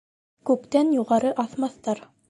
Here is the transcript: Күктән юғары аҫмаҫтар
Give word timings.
Күктән 0.51 0.91
юғары 0.97 1.37
аҫмаҫтар 1.47 2.07